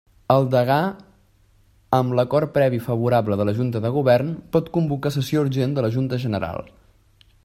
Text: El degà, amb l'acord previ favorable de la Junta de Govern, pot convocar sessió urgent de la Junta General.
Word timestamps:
El 0.35 0.45
degà, 0.53 0.77
amb 1.97 2.15
l'acord 2.19 2.51
previ 2.55 2.79
favorable 2.87 3.37
de 3.41 3.47
la 3.49 3.55
Junta 3.59 3.81
de 3.85 3.93
Govern, 3.99 4.33
pot 4.57 4.73
convocar 4.79 5.15
sessió 5.19 5.45
urgent 5.49 5.77
de 5.77 5.85
la 5.87 5.93
Junta 5.99 6.23
General. 6.25 6.75